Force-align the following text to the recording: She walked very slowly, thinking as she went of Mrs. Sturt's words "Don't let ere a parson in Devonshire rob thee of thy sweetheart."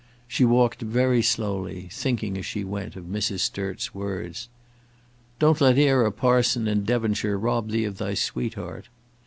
She 0.27 0.43
walked 0.45 0.81
very 0.81 1.21
slowly, 1.21 1.87
thinking 1.91 2.35
as 2.35 2.43
she 2.43 2.63
went 2.63 2.95
of 2.95 3.03
Mrs. 3.05 3.41
Sturt's 3.41 3.93
words 3.93 4.49
"Don't 5.37 5.61
let 5.61 5.77
ere 5.77 6.07
a 6.07 6.11
parson 6.11 6.67
in 6.67 6.83
Devonshire 6.85 7.37
rob 7.37 7.69
thee 7.69 7.85
of 7.85 7.99
thy 7.99 8.15
sweetheart." 8.15 8.89